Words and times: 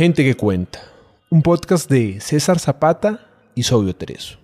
Gente 0.00 0.24
que 0.24 0.34
cuenta, 0.34 0.80
un 1.28 1.42
podcast 1.42 1.86
de 1.90 2.22
César 2.22 2.58
Zapata 2.58 3.20
y 3.54 3.64
Sobio 3.64 3.94
Tereso. 3.94 4.38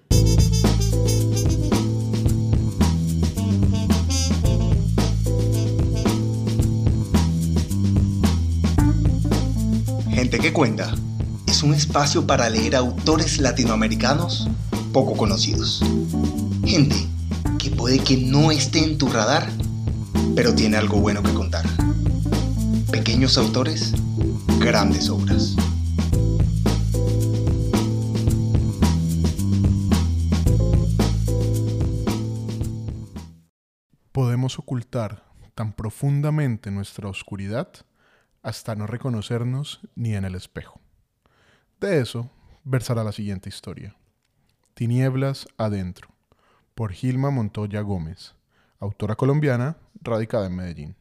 Gente 10.10 10.38
que 10.40 10.52
cuenta 10.52 10.94
es 11.46 11.62
un 11.62 11.72
espacio 11.72 12.26
para 12.26 12.50
leer 12.50 12.76
autores 12.76 13.38
latinoamericanos 13.38 14.50
poco 14.92 15.16
conocidos. 15.16 15.82
Gente 16.66 16.96
que 17.58 17.70
puede 17.70 18.00
que 18.00 18.18
no 18.18 18.50
esté 18.50 18.80
en 18.80 18.98
tu 18.98 19.08
radar, 19.08 19.48
pero 20.34 20.54
tiene 20.54 20.76
algo 20.76 21.00
bueno 21.00 21.22
que 21.22 21.32
contar. 21.32 21.64
Pequeños 22.90 23.38
autores, 23.38 23.94
grandes 24.66 25.08
obras. 25.08 25.54
Podemos 34.10 34.58
ocultar 34.58 35.22
tan 35.54 35.72
profundamente 35.72 36.72
nuestra 36.72 37.08
oscuridad 37.08 37.68
hasta 38.42 38.74
no 38.74 38.88
reconocernos 38.88 39.82
ni 39.94 40.16
en 40.16 40.24
el 40.24 40.34
espejo. 40.34 40.80
De 41.78 42.00
eso 42.00 42.32
versará 42.64 43.04
la 43.04 43.12
siguiente 43.12 43.48
historia. 43.48 43.94
Tinieblas 44.74 45.46
adentro, 45.58 46.08
por 46.74 46.90
Gilma 46.90 47.30
Montoya 47.30 47.82
Gómez, 47.82 48.34
autora 48.80 49.14
colombiana 49.14 49.76
radicada 50.02 50.48
en 50.48 50.56
Medellín. 50.56 50.96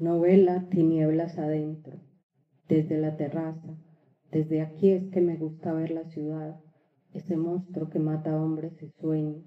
Novela 0.00 0.64
Tinieblas 0.68 1.38
adentro, 1.38 2.07
desde 2.68 2.98
la 2.98 3.16
terraza, 3.16 3.76
desde 4.30 4.60
aquí 4.60 4.90
es 4.90 5.10
que 5.10 5.22
me 5.22 5.36
gusta 5.36 5.72
ver 5.72 5.90
la 5.90 6.04
ciudad, 6.04 6.60
ese 7.14 7.36
monstruo 7.36 7.88
que 7.88 7.98
mata 7.98 8.38
hombres 8.40 8.82
y 8.82 8.90
sueños. 9.00 9.42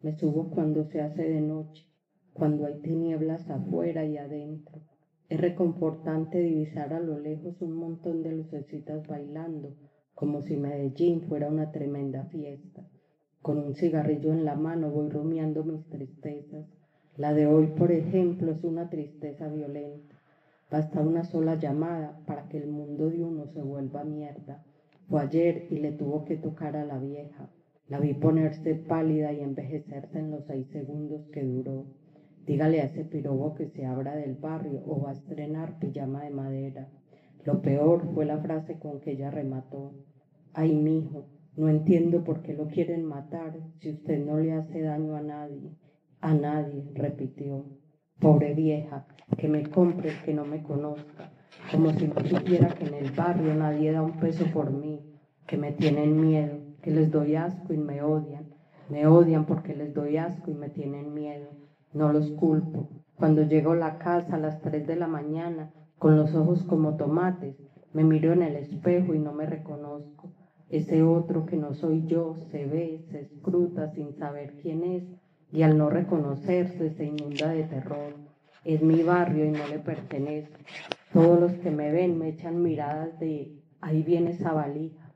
Me 0.00 0.12
subo 0.12 0.50
cuando 0.50 0.84
se 0.84 1.00
hace 1.00 1.22
de 1.22 1.40
noche, 1.40 1.86
cuando 2.32 2.66
hay 2.66 2.80
tinieblas 2.80 3.48
afuera 3.48 4.04
y 4.04 4.16
adentro. 4.18 4.82
Es 5.28 5.40
reconfortante 5.40 6.40
divisar 6.40 6.92
a 6.92 7.00
lo 7.00 7.18
lejos 7.18 7.62
un 7.62 7.72
montón 7.72 8.22
de 8.22 8.32
lucecitas 8.32 9.06
bailando, 9.06 9.76
como 10.14 10.42
si 10.42 10.56
Medellín 10.56 11.22
fuera 11.22 11.48
una 11.48 11.70
tremenda 11.70 12.24
fiesta. 12.24 12.88
Con 13.42 13.58
un 13.58 13.74
cigarrillo 13.74 14.32
en 14.32 14.44
la 14.44 14.56
mano 14.56 14.90
voy 14.90 15.08
rumiando 15.08 15.62
mis 15.62 15.88
tristezas. 15.88 16.66
La 17.16 17.32
de 17.32 17.46
hoy, 17.46 17.68
por 17.68 17.92
ejemplo, 17.92 18.50
es 18.50 18.64
una 18.64 18.90
tristeza 18.90 19.48
violenta. 19.48 20.15
Basta 20.70 21.00
una 21.00 21.22
sola 21.22 21.54
llamada 21.54 22.18
para 22.26 22.48
que 22.48 22.58
el 22.58 22.66
mundo 22.66 23.08
de 23.08 23.22
uno 23.22 23.46
se 23.46 23.62
vuelva 23.62 24.02
mierda. 24.02 24.64
Fue 25.08 25.20
ayer 25.20 25.68
y 25.70 25.76
le 25.76 25.92
tuvo 25.92 26.24
que 26.24 26.36
tocar 26.36 26.76
a 26.76 26.84
la 26.84 26.98
vieja. 26.98 27.50
La 27.86 28.00
vi 28.00 28.14
ponerse 28.14 28.74
pálida 28.74 29.32
y 29.32 29.40
envejecerse 29.40 30.18
en 30.18 30.32
los 30.32 30.44
seis 30.46 30.66
segundos 30.72 31.28
que 31.32 31.44
duró. 31.44 31.86
Dígale 32.46 32.80
a 32.80 32.86
ese 32.86 33.04
pirobo 33.04 33.54
que 33.54 33.68
se 33.68 33.86
abra 33.86 34.16
del 34.16 34.34
barrio 34.34 34.82
o 34.86 35.02
va 35.02 35.10
a 35.10 35.12
estrenar 35.12 35.78
pijama 35.78 36.24
de 36.24 36.30
madera. 36.30 36.88
Lo 37.44 37.62
peor 37.62 38.12
fue 38.12 38.24
la 38.24 38.38
frase 38.38 38.80
con 38.80 39.00
que 39.00 39.12
ella 39.12 39.30
remató. 39.30 39.92
Ay, 40.52 40.74
mijo, 40.74 41.28
no 41.56 41.68
entiendo 41.68 42.24
por 42.24 42.42
qué 42.42 42.54
lo 42.54 42.66
quieren 42.66 43.04
matar 43.04 43.56
si 43.78 43.90
usted 43.90 44.24
no 44.24 44.38
le 44.38 44.52
hace 44.52 44.80
daño 44.80 45.14
a 45.14 45.22
nadie. 45.22 45.70
A 46.20 46.34
nadie, 46.34 46.90
repitió. 46.94 47.64
Pobre 48.20 48.54
vieja, 48.54 49.06
que 49.36 49.46
me 49.46 49.68
compre 49.68 50.10
que 50.24 50.32
no 50.32 50.46
me 50.46 50.62
conozca, 50.62 51.30
como 51.70 51.90
si 51.90 52.08
no 52.08 52.24
supiera 52.24 52.68
que 52.68 52.86
en 52.86 52.94
el 52.94 53.10
barrio 53.10 53.54
nadie 53.54 53.92
da 53.92 54.00
un 54.00 54.18
peso 54.18 54.46
por 54.54 54.70
mí, 54.70 55.00
que 55.46 55.58
me 55.58 55.72
tienen 55.72 56.18
miedo, 56.18 56.58
que 56.82 56.92
les 56.92 57.10
doy 57.10 57.36
asco 57.36 57.74
y 57.74 57.76
me 57.76 58.00
odian. 58.00 58.46
Me 58.88 59.06
odian 59.06 59.44
porque 59.44 59.76
les 59.76 59.92
doy 59.92 60.16
asco 60.16 60.50
y 60.50 60.54
me 60.54 60.70
tienen 60.70 61.12
miedo. 61.12 61.50
No 61.92 62.10
los 62.10 62.30
culpo. 62.30 62.88
Cuando 63.16 63.42
llego 63.42 63.72
a 63.72 63.76
la 63.76 63.98
casa 63.98 64.36
a 64.36 64.40
las 64.40 64.62
3 64.62 64.86
de 64.86 64.96
la 64.96 65.08
mañana, 65.08 65.70
con 65.98 66.16
los 66.16 66.34
ojos 66.34 66.62
como 66.62 66.96
tomates, 66.96 67.56
me 67.92 68.02
miro 68.02 68.32
en 68.32 68.42
el 68.42 68.56
espejo 68.56 69.14
y 69.14 69.18
no 69.18 69.32
me 69.32 69.44
reconozco. 69.44 70.32
Ese 70.70 71.02
otro 71.02 71.44
que 71.44 71.56
no 71.56 71.74
soy 71.74 72.06
yo 72.06 72.36
se 72.50 72.64
ve, 72.64 73.04
se 73.10 73.20
escruta 73.20 73.90
sin 73.92 74.14
saber 74.14 74.54
quién 74.62 74.84
es 74.84 75.04
y 75.52 75.62
al 75.62 75.78
no 75.78 75.90
reconocerse 75.90 76.90
se 76.90 77.04
inunda 77.04 77.48
de 77.48 77.64
terror. 77.64 78.14
Es 78.64 78.82
mi 78.82 79.02
barrio 79.02 79.44
y 79.44 79.50
no 79.50 79.66
le 79.68 79.78
pertenece. 79.78 80.52
Todos 81.12 81.40
los 81.40 81.52
que 81.54 81.70
me 81.70 81.92
ven 81.92 82.18
me 82.18 82.30
echan 82.30 82.62
miradas 82.62 83.18
de 83.20 83.62
ahí 83.80 84.02
viene 84.02 84.32
esa 84.32 84.52
valija. 84.52 85.12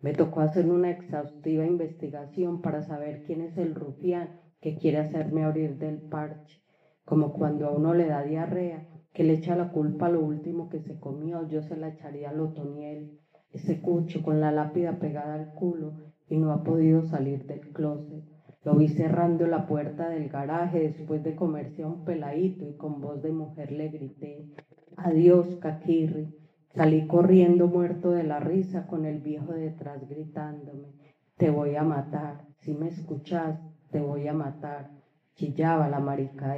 Me 0.00 0.12
tocó 0.12 0.40
hacer 0.40 0.66
una 0.66 0.90
exhaustiva 0.90 1.64
investigación 1.64 2.60
para 2.60 2.82
saber 2.82 3.22
quién 3.24 3.40
es 3.42 3.56
el 3.56 3.74
rufián 3.74 4.40
que 4.60 4.76
quiere 4.76 4.98
hacerme 4.98 5.44
abrir 5.44 5.76
del 5.78 6.00
parche, 6.00 6.62
como 7.04 7.34
cuando 7.34 7.66
a 7.66 7.70
uno 7.70 7.92
le 7.92 8.06
da 8.06 8.22
diarrea, 8.22 8.88
que 9.12 9.22
le 9.22 9.34
echa 9.34 9.54
la 9.56 9.70
culpa 9.70 10.06
a 10.06 10.10
lo 10.10 10.20
último 10.20 10.68
que 10.68 10.80
se 10.80 10.98
comió, 10.98 11.46
yo 11.48 11.62
se 11.62 11.76
la 11.76 11.88
echaría 11.88 12.30
al 12.30 12.40
otoniel, 12.40 13.18
ese 13.52 13.80
cucho 13.80 14.22
con 14.22 14.40
la 14.40 14.50
lápida 14.50 14.98
pegada 14.98 15.34
al 15.34 15.54
culo 15.54 15.92
y 16.28 16.38
no 16.38 16.52
ha 16.52 16.64
podido 16.64 17.02
salir 17.02 17.46
del 17.46 17.60
closet. 17.72 18.33
Lo 18.64 18.74
vi 18.74 18.88
cerrando 18.88 19.46
la 19.46 19.66
puerta 19.66 20.08
del 20.08 20.30
garaje 20.30 20.80
después 20.80 21.22
de 21.22 21.36
comerse 21.36 21.82
a 21.82 21.86
un 21.86 22.04
peladito 22.04 22.66
y 22.66 22.76
con 22.76 23.00
voz 23.00 23.22
de 23.22 23.30
mujer 23.30 23.70
le 23.70 23.88
grité, 23.88 24.48
adiós, 24.96 25.58
Caquirri. 25.60 26.34
Salí 26.74 27.06
corriendo 27.06 27.68
muerto 27.68 28.10
de 28.10 28.24
la 28.24 28.40
risa 28.40 28.86
con 28.86 29.04
el 29.04 29.20
viejo 29.20 29.52
detrás 29.52 30.08
gritándome, 30.08 30.88
te 31.36 31.50
voy 31.50 31.76
a 31.76 31.84
matar, 31.84 32.46
si 32.60 32.72
me 32.72 32.88
escuchas, 32.88 33.60
te 33.90 34.00
voy 34.00 34.26
a 34.26 34.32
matar. 34.32 34.90
Chillaba 35.34 35.88
la 35.88 36.00
marica. 36.00 36.56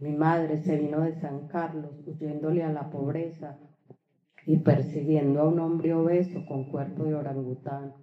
Mi 0.00 0.12
madre 0.12 0.58
se 0.58 0.76
vino 0.76 1.00
de 1.00 1.14
San 1.20 1.46
Carlos 1.46 2.02
huyéndole 2.06 2.62
a 2.64 2.72
la 2.72 2.90
pobreza 2.90 3.56
y 4.44 4.58
persiguiendo 4.58 5.40
a 5.40 5.48
un 5.48 5.60
hombre 5.60 5.94
obeso 5.94 6.44
con 6.46 6.64
cuerpo 6.64 7.04
de 7.04 7.14
orangután 7.14 7.94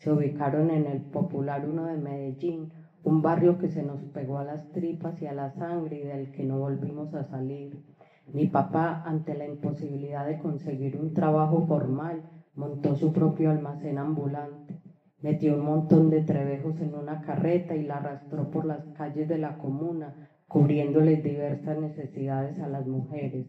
se 0.00 0.10
ubicaron 0.10 0.70
en 0.70 0.86
el 0.86 1.02
Popular 1.02 1.68
1 1.68 1.84
de 1.84 1.98
Medellín, 1.98 2.70
un 3.04 3.20
barrio 3.20 3.58
que 3.58 3.68
se 3.68 3.82
nos 3.82 4.00
pegó 4.14 4.38
a 4.38 4.44
las 4.44 4.72
tripas 4.72 5.20
y 5.20 5.26
a 5.26 5.34
la 5.34 5.50
sangre 5.50 5.98
y 5.98 6.02
del 6.04 6.32
que 6.32 6.46
no 6.46 6.58
volvimos 6.58 7.12
a 7.12 7.22
salir. 7.22 7.84
Mi 8.32 8.46
papá, 8.46 9.02
ante 9.04 9.34
la 9.34 9.44
imposibilidad 9.44 10.24
de 10.26 10.38
conseguir 10.38 10.96
un 10.96 11.12
trabajo 11.12 11.66
formal, 11.66 12.22
montó 12.54 12.94
su 12.94 13.12
propio 13.12 13.50
almacén 13.50 13.98
ambulante. 13.98 14.80
Metió 15.20 15.52
un 15.56 15.66
montón 15.66 16.08
de 16.08 16.22
trebejos 16.22 16.80
en 16.80 16.94
una 16.94 17.20
carreta 17.20 17.76
y 17.76 17.82
la 17.82 17.98
arrastró 17.98 18.50
por 18.50 18.64
las 18.64 18.82
calles 18.94 19.28
de 19.28 19.36
la 19.36 19.58
comuna, 19.58 20.30
cubriéndoles 20.48 21.22
diversas 21.22 21.76
necesidades 21.76 22.58
a 22.58 22.68
las 22.68 22.86
mujeres, 22.86 23.44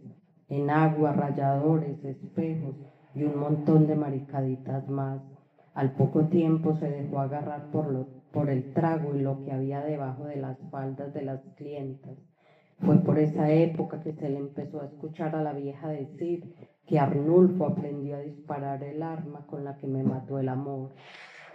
en 0.49 0.69
agua, 0.69 1.13
rayadores, 1.13 2.03
espejos 2.03 2.75
y 3.15 3.23
un 3.23 3.37
montón 3.39 3.87
de 3.87 3.95
maricaditas 3.95 4.89
más. 4.89 5.21
Al 5.73 5.93
poco 5.93 6.25
tiempo 6.25 6.75
se 6.75 6.89
dejó 6.89 7.19
agarrar 7.19 7.71
por, 7.71 7.91
lo, 7.91 8.07
por 8.31 8.49
el 8.49 8.73
trago 8.73 9.15
y 9.15 9.21
lo 9.21 9.43
que 9.43 9.51
había 9.51 9.81
debajo 9.81 10.25
de 10.25 10.35
las 10.35 10.57
faldas 10.69 11.13
de 11.13 11.21
las 11.21 11.41
clientas. 11.55 12.17
Fue 12.79 12.97
por 12.97 13.19
esa 13.19 13.51
época 13.51 14.01
que 14.01 14.13
se 14.13 14.29
le 14.29 14.37
empezó 14.37 14.81
a 14.81 14.85
escuchar 14.85 15.35
a 15.35 15.43
la 15.43 15.53
vieja 15.53 15.87
decir 15.87 16.55
que 16.87 16.99
Arnulfo 16.99 17.67
aprendió 17.67 18.17
a 18.17 18.21
disparar 18.21 18.83
el 18.83 19.01
arma 19.03 19.45
con 19.45 19.63
la 19.63 19.77
que 19.77 19.87
me 19.87 20.03
mató 20.03 20.39
el 20.39 20.49
amor. 20.49 20.89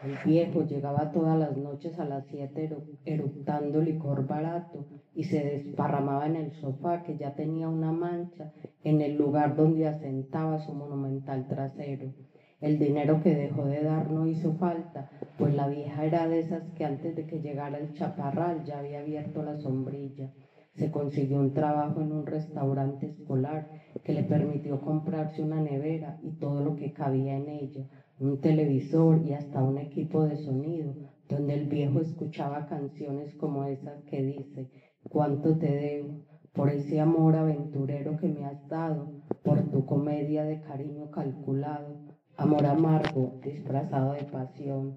El 0.04 0.16
viejo 0.24 0.62
llegaba 0.62 1.10
todas 1.10 1.38
las 1.38 1.56
noches 1.56 1.98
a 1.98 2.04
las 2.04 2.26
siete 2.26 2.70
eructando 3.04 3.80
licor 3.80 4.26
barato 4.26 4.86
y 5.14 5.24
se 5.24 5.42
desparramaba 5.42 6.26
en 6.26 6.36
el 6.36 6.52
sofá 6.52 7.02
que 7.02 7.16
ya 7.16 7.34
tenía 7.34 7.68
una 7.68 7.92
mancha 7.92 8.52
en 8.84 9.00
el 9.00 9.16
lugar 9.16 9.56
donde 9.56 9.88
asentaba 9.88 10.58
su 10.60 10.72
monumental 10.72 11.48
trasero. 11.48 12.12
El 12.60 12.78
dinero 12.78 13.22
que 13.22 13.34
dejó 13.34 13.66
de 13.66 13.82
dar 13.82 14.10
no 14.10 14.26
hizo 14.26 14.54
falta, 14.54 15.10
pues 15.36 15.54
la 15.54 15.68
vieja 15.68 16.06
era 16.06 16.26
de 16.26 16.40
esas 16.40 16.62
que 16.70 16.86
antes 16.86 17.14
de 17.14 17.26
que 17.26 17.40
llegara 17.40 17.76
el 17.76 17.92
chaparral 17.92 18.64
ya 18.64 18.78
había 18.78 19.00
abierto 19.00 19.42
la 19.42 19.58
sombrilla. 19.58 20.32
Se 20.74 20.90
consiguió 20.90 21.38
un 21.38 21.52
trabajo 21.52 22.00
en 22.00 22.12
un 22.12 22.24
restaurante 22.24 23.08
escolar 23.08 23.68
que 24.02 24.14
le 24.14 24.22
permitió 24.22 24.80
comprarse 24.80 25.42
una 25.42 25.60
nevera 25.60 26.18
y 26.22 26.38
todo 26.38 26.64
lo 26.64 26.76
que 26.76 26.94
cabía 26.94 27.36
en 27.36 27.48
ella, 27.50 27.90
un 28.18 28.40
televisor 28.40 29.20
y 29.22 29.34
hasta 29.34 29.62
un 29.62 29.76
equipo 29.76 30.24
de 30.24 30.38
sonido, 30.38 30.94
donde 31.28 31.54
el 31.54 31.66
viejo 31.68 32.00
escuchaba 32.00 32.66
canciones 32.68 33.34
como 33.34 33.64
esas 33.64 34.02
que 34.04 34.22
dice, 34.22 34.70
¿cuánto 35.02 35.58
te 35.58 35.70
debo? 35.70 36.24
por 36.56 36.70
ese 36.70 37.00
amor 37.00 37.36
aventurero 37.36 38.16
que 38.16 38.28
me 38.28 38.46
has 38.46 38.66
dado, 38.68 39.12
por 39.42 39.70
tu 39.70 39.84
comedia 39.84 40.42
de 40.44 40.62
cariño 40.62 41.10
calculado, 41.10 41.98
Amor 42.38 42.66
amargo, 42.66 43.40
disfrazado 43.42 44.12
de 44.12 44.24
pasión. 44.24 44.96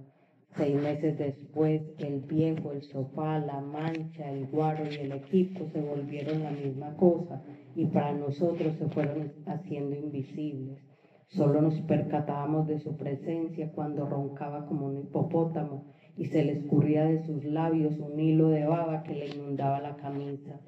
Seis 0.57 0.75
meses 0.75 1.17
después, 1.17 1.81
el 1.97 2.19
viejo, 2.19 2.73
el 2.73 2.81
sofá, 2.81 3.39
la 3.39 3.61
mancha, 3.61 4.29
el 4.29 4.47
guaro 4.47 4.83
y 4.91 4.95
el 4.95 5.13
equipo 5.13 5.65
se 5.71 5.79
volvieron 5.79 6.43
la 6.43 6.51
misma 6.51 6.97
cosa 6.97 7.41
y 7.75 7.85
para 7.85 8.11
nosotros 8.11 8.75
se 8.75 8.89
fueron 8.89 9.31
haciendo 9.45 9.95
invisibles. 9.95 10.83
Solo 11.27 11.61
nos 11.61 11.79
percatábamos 11.81 12.67
de 12.67 12.79
su 12.79 12.97
presencia 12.97 13.71
cuando 13.71 14.05
roncaba 14.05 14.65
como 14.65 14.87
un 14.87 14.97
hipopótamo 14.97 15.85
y 16.17 16.25
se 16.25 16.43
le 16.43 16.51
escurría 16.51 17.05
de 17.05 17.23
sus 17.23 17.45
labios 17.45 17.97
un 17.99 18.19
hilo 18.19 18.49
de 18.49 18.65
baba 18.65 19.03
que 19.03 19.15
le 19.15 19.27
inundaba 19.27 19.79
la 19.79 19.95
camisa. 19.95 20.59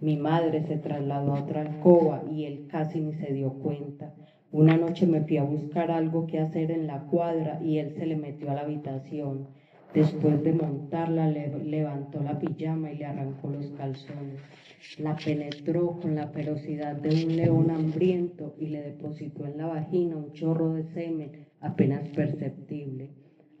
Mi 0.00 0.18
madre 0.18 0.66
se 0.66 0.76
trasladó 0.76 1.34
a 1.34 1.44
otra 1.44 1.62
alcoba 1.62 2.24
y 2.30 2.44
él 2.44 2.66
casi 2.68 3.00
ni 3.00 3.14
se 3.14 3.32
dio 3.32 3.54
cuenta. 3.54 4.12
Una 4.52 4.76
noche 4.76 5.06
me 5.06 5.20
fui 5.20 5.36
a 5.36 5.44
buscar 5.44 5.92
algo 5.92 6.26
que 6.26 6.40
hacer 6.40 6.72
en 6.72 6.88
la 6.88 7.04
cuadra 7.04 7.60
y 7.62 7.78
él 7.78 7.94
se 7.94 8.04
le 8.04 8.16
metió 8.16 8.50
a 8.50 8.54
la 8.54 8.62
habitación. 8.62 9.46
Después 9.94 10.42
de 10.42 10.52
montarla, 10.52 11.28
levantó 11.28 12.20
la 12.20 12.36
pijama 12.36 12.90
y 12.90 12.98
le 12.98 13.06
arrancó 13.06 13.48
los 13.48 13.70
calzones. 13.70 14.40
La 14.98 15.14
penetró 15.14 16.00
con 16.00 16.16
la 16.16 16.26
ferocidad 16.28 16.96
de 16.96 17.26
un 17.26 17.36
león 17.36 17.70
hambriento 17.70 18.56
y 18.58 18.66
le 18.66 18.82
depositó 18.82 19.46
en 19.46 19.56
la 19.56 19.66
vagina 19.66 20.16
un 20.16 20.32
chorro 20.32 20.74
de 20.74 20.82
semen 20.94 21.46
apenas 21.60 22.08
perceptible. 22.08 23.10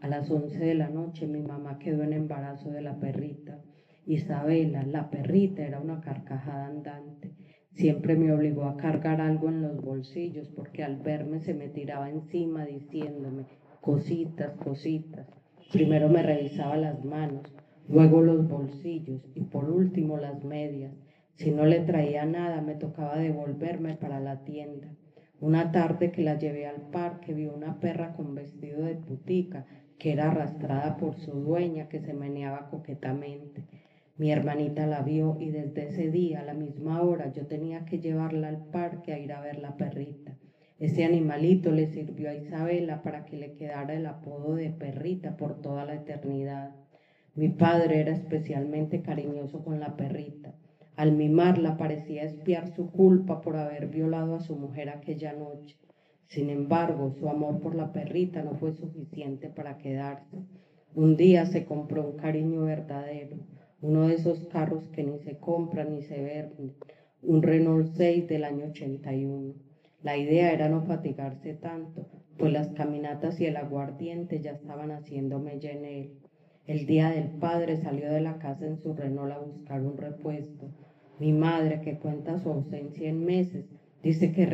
A 0.00 0.08
las 0.08 0.28
once 0.28 0.58
de 0.58 0.74
la 0.74 0.88
noche 0.88 1.28
mi 1.28 1.40
mamá 1.40 1.78
quedó 1.78 2.02
en 2.02 2.14
embarazo 2.14 2.70
de 2.70 2.82
la 2.82 2.98
perrita. 2.98 3.60
Isabela, 4.06 4.82
la 4.82 5.08
perrita, 5.08 5.62
era 5.62 5.78
una 5.78 6.00
carcajada 6.00 6.66
andante. 6.66 7.32
Siempre 7.72 8.16
me 8.16 8.32
obligó 8.32 8.64
a 8.64 8.76
cargar 8.76 9.20
algo 9.20 9.48
en 9.48 9.62
los 9.62 9.80
bolsillos 9.80 10.48
porque 10.48 10.82
al 10.82 10.96
verme 10.96 11.40
se 11.40 11.54
me 11.54 11.68
tiraba 11.68 12.10
encima 12.10 12.64
diciéndome 12.64 13.46
cositas, 13.80 14.56
cositas. 14.56 15.26
Primero 15.72 16.08
me 16.08 16.22
revisaba 16.22 16.76
las 16.76 17.04
manos, 17.04 17.42
luego 17.88 18.22
los 18.22 18.48
bolsillos 18.48 19.22
y 19.34 19.42
por 19.42 19.70
último 19.70 20.18
las 20.18 20.44
medias. 20.44 20.92
Si 21.34 21.52
no 21.52 21.64
le 21.64 21.80
traía 21.80 22.26
nada 22.26 22.60
me 22.60 22.74
tocaba 22.74 23.16
devolverme 23.16 23.94
para 23.94 24.20
la 24.20 24.44
tienda. 24.44 24.88
Una 25.40 25.72
tarde 25.72 26.10
que 26.10 26.22
la 26.22 26.38
llevé 26.38 26.66
al 26.66 26.90
parque 26.90 27.32
vi 27.32 27.46
una 27.46 27.80
perra 27.80 28.12
con 28.14 28.34
vestido 28.34 28.82
de 28.82 28.96
putica 28.96 29.64
que 29.98 30.12
era 30.12 30.30
arrastrada 30.30 30.96
por 30.96 31.14
su 31.16 31.32
dueña 31.32 31.88
que 31.88 32.00
se 32.00 32.12
meneaba 32.12 32.68
coquetamente. 32.68 33.64
Mi 34.20 34.30
hermanita 34.32 34.86
la 34.86 35.00
vio 35.00 35.38
y 35.40 35.48
desde 35.48 35.84
ese 35.84 36.10
día 36.10 36.40
a 36.40 36.44
la 36.44 36.52
misma 36.52 37.00
hora 37.00 37.32
yo 37.32 37.46
tenía 37.46 37.86
que 37.86 38.00
llevarla 38.00 38.48
al 38.48 38.66
parque 38.66 39.14
a 39.14 39.18
ir 39.18 39.32
a 39.32 39.40
ver 39.40 39.58
la 39.58 39.78
perrita. 39.78 40.36
Ese 40.78 41.06
animalito 41.06 41.70
le 41.70 41.86
sirvió 41.86 42.28
a 42.28 42.34
Isabela 42.34 43.00
para 43.00 43.24
que 43.24 43.38
le 43.38 43.54
quedara 43.54 43.94
el 43.94 44.04
apodo 44.04 44.56
de 44.56 44.68
perrita 44.72 45.38
por 45.38 45.62
toda 45.62 45.86
la 45.86 45.94
eternidad. 45.94 46.76
Mi 47.34 47.48
padre 47.48 48.00
era 48.00 48.12
especialmente 48.12 49.00
cariñoso 49.00 49.64
con 49.64 49.80
la 49.80 49.96
perrita. 49.96 50.54
Al 50.96 51.12
mimarla 51.12 51.78
parecía 51.78 52.24
espiar 52.24 52.68
su 52.74 52.90
culpa 52.90 53.40
por 53.40 53.56
haber 53.56 53.86
violado 53.86 54.34
a 54.34 54.40
su 54.40 54.54
mujer 54.54 54.90
aquella 54.90 55.32
noche. 55.32 55.78
Sin 56.26 56.50
embargo, 56.50 57.10
su 57.18 57.26
amor 57.30 57.60
por 57.60 57.74
la 57.74 57.90
perrita 57.90 58.42
no 58.42 58.52
fue 58.52 58.74
suficiente 58.74 59.48
para 59.48 59.78
quedarse. 59.78 60.36
Un 60.94 61.16
día 61.16 61.46
se 61.46 61.64
compró 61.64 62.06
un 62.06 62.18
cariño 62.18 62.64
verdadero, 62.64 63.38
uno 63.82 64.08
de 64.08 64.14
esos 64.14 64.46
carros 64.48 64.88
que 64.88 65.02
ni 65.02 65.18
se 65.20 65.38
compran 65.38 65.94
ni 65.94 66.02
se 66.02 66.22
venden, 66.22 66.74
un 67.22 67.42
Renault 67.42 67.86
6 67.94 68.28
del 68.28 68.44
año 68.44 68.66
81. 68.66 69.54
La 70.02 70.16
idea 70.16 70.52
era 70.52 70.68
no 70.68 70.82
fatigarse 70.82 71.54
tanto, 71.54 72.06
pues 72.36 72.52
las 72.52 72.68
caminatas 72.68 73.40
y 73.40 73.46
el 73.46 73.56
aguardiente 73.56 74.40
ya 74.40 74.52
estaban 74.52 74.90
haciéndome 74.90 75.58
en 75.62 75.84
él. 75.84 76.12
El 76.66 76.86
día 76.86 77.10
del 77.10 77.28
padre 77.38 77.76
salió 77.78 78.10
de 78.10 78.20
la 78.20 78.38
casa 78.38 78.66
en 78.66 78.78
su 78.78 78.94
Renault 78.94 79.32
a 79.32 79.38
buscar 79.38 79.80
un 79.82 79.96
repuesto. 79.96 80.68
Mi 81.18 81.32
madre, 81.32 81.80
que 81.80 81.98
cuenta 81.98 82.38
su 82.38 82.50
ausencia 82.50 83.08
en 83.08 83.24
meses, 83.24 83.66
dice 84.02 84.32
que 84.32 84.44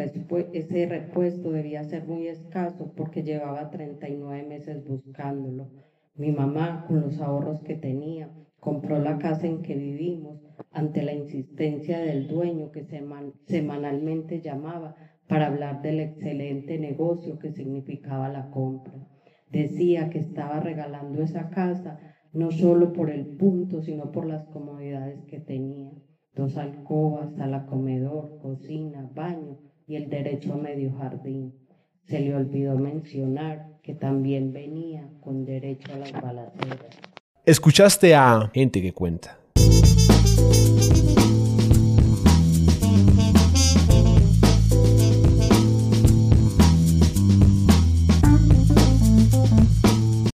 ese 0.53 0.87
repuesto 0.87 1.51
debía 1.51 1.85
ser 1.85 2.07
muy 2.07 2.27
escaso 2.29 2.93
porque 2.97 3.23
llevaba 3.23 3.71
39 3.71 4.45
meses 4.49 4.85
buscándolo. 4.87 5.69
Mi 6.15 6.33
mamá, 6.33 6.87
con 6.89 7.03
los 7.03 7.21
ahorros 7.21 7.61
que 7.61 7.75
tenía, 7.75 8.31
compró 8.61 8.99
la 8.99 9.19
casa 9.19 9.47
en 9.47 9.63
que 9.63 9.75
vivimos 9.75 10.41
ante 10.71 11.03
la 11.03 11.13
insistencia 11.13 11.99
del 11.99 12.29
dueño 12.29 12.71
que 12.71 12.87
semanalmente 13.47 14.41
llamaba 14.41 14.97
para 15.29 15.47
hablar 15.47 15.83
del 15.83 16.01
excelente 16.01 16.79
negocio 16.79 17.39
que 17.39 17.53
significaba 17.53 18.29
la 18.29 18.51
compra. 18.51 18.95
Decía 19.51 20.11
que 20.11 20.19
estaba 20.19 20.61
regalando 20.61 21.23
esa 21.23 21.51
casa 21.51 21.99
no 22.33 22.51
solo 22.51 22.93
por 22.93 23.11
el 23.11 23.27
punto, 23.37 23.81
sino 23.81 24.13
por 24.13 24.27
las 24.27 24.45
comodidades 24.49 25.25
que 25.25 25.41
tenía. 25.41 25.93
Dos 26.35 26.59
alcobas, 26.59 27.35
sala 27.37 27.65
comedor, 27.65 28.39
cocina, 28.43 29.11
baño 29.15 29.59
y 29.87 29.97
el 29.97 30.11
derecho 30.11 30.53
a 30.53 30.59
medio 30.59 30.93
jardín. 30.93 31.55
Se 32.05 32.21
le 32.21 32.35
olvidó 32.35 32.77
mencionar 32.77 33.79
que 33.83 33.95
también 33.95 34.53
venía 34.53 35.09
con 35.21 35.45
derecho 35.45 35.95
a 35.95 35.99
las 35.99 36.13
balaceras. 36.13 37.16
Escuchaste 37.49 38.13
a 38.13 38.51
Gente 38.53 38.83
que 38.83 38.93
Cuenta. 38.93 39.39